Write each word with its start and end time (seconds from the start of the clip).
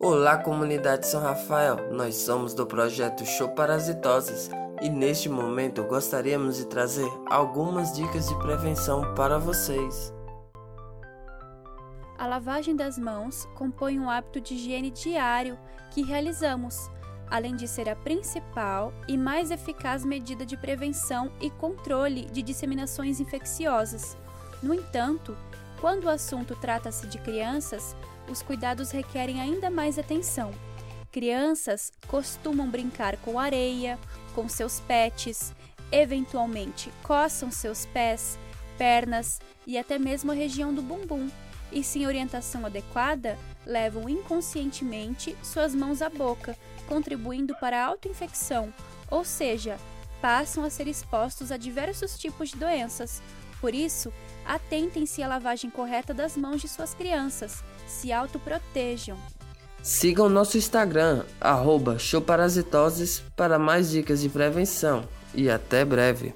Olá, 0.00 0.38
comunidade 0.38 1.08
São 1.08 1.20
Rafael. 1.20 1.92
Nós 1.92 2.14
somos 2.14 2.54
do 2.54 2.64
projeto 2.64 3.26
Show 3.26 3.48
Parasitoses 3.48 4.48
e 4.80 4.88
neste 4.88 5.28
momento 5.28 5.82
gostaríamos 5.82 6.56
de 6.56 6.66
trazer 6.66 7.10
algumas 7.28 7.92
dicas 7.92 8.28
de 8.28 8.38
prevenção 8.38 9.12
para 9.16 9.40
vocês. 9.40 10.14
A 12.16 12.28
lavagem 12.28 12.76
das 12.76 12.96
mãos 12.96 13.48
compõe 13.56 13.98
um 13.98 14.08
hábito 14.08 14.40
de 14.40 14.54
higiene 14.54 14.92
diário 14.92 15.58
que 15.90 16.04
realizamos, 16.04 16.88
além 17.28 17.56
de 17.56 17.66
ser 17.66 17.88
a 17.88 17.96
principal 17.96 18.92
e 19.08 19.18
mais 19.18 19.50
eficaz 19.50 20.04
medida 20.04 20.46
de 20.46 20.56
prevenção 20.56 21.32
e 21.40 21.50
controle 21.50 22.26
de 22.26 22.40
disseminações 22.40 23.18
infecciosas. 23.18 24.16
No 24.62 24.72
entanto, 24.72 25.36
quando 25.80 26.04
o 26.04 26.10
assunto 26.10 26.56
trata-se 26.56 27.06
de 27.06 27.18
crianças, 27.18 27.94
os 28.28 28.42
cuidados 28.42 28.90
requerem 28.90 29.40
ainda 29.40 29.70
mais 29.70 29.98
atenção. 29.98 30.52
Crianças 31.10 31.92
costumam 32.06 32.68
brincar 32.68 33.16
com 33.18 33.38
areia, 33.38 33.98
com 34.34 34.48
seus 34.48 34.80
pets, 34.80 35.54
eventualmente 35.90 36.92
coçam 37.02 37.50
seus 37.50 37.86
pés, 37.86 38.38
pernas 38.76 39.40
e 39.66 39.78
até 39.78 39.98
mesmo 39.98 40.32
a 40.32 40.34
região 40.34 40.72
do 40.72 40.82
bumbum, 40.82 41.28
e 41.72 41.82
sem 41.82 42.06
orientação 42.06 42.64
adequada, 42.64 43.38
levam 43.66 44.08
inconscientemente 44.08 45.36
suas 45.42 45.74
mãos 45.74 46.00
à 46.00 46.08
boca, 46.08 46.56
contribuindo 46.86 47.54
para 47.56 47.82
a 47.82 47.86
autoinfecção, 47.86 48.72
ou 49.10 49.24
seja, 49.24 49.78
passam 50.20 50.64
a 50.64 50.70
ser 50.70 50.88
expostos 50.88 51.52
a 51.52 51.56
diversos 51.56 52.18
tipos 52.18 52.50
de 52.50 52.56
doenças. 52.56 53.22
Por 53.60 53.74
isso, 53.74 54.12
atentem-se 54.46 55.22
à 55.22 55.28
lavagem 55.28 55.70
correta 55.70 56.14
das 56.14 56.36
mãos 56.36 56.60
de 56.60 56.68
suas 56.68 56.94
crianças, 56.94 57.62
se 57.86 58.12
autoprotejam. 58.12 59.16
Sigam 59.82 60.28
nosso 60.28 60.58
Instagram, 60.58 61.24
arroba 61.40 61.98
para 63.36 63.58
mais 63.58 63.90
dicas 63.90 64.20
de 64.20 64.28
prevenção 64.28 65.04
e 65.34 65.48
até 65.48 65.84
breve. 65.84 66.34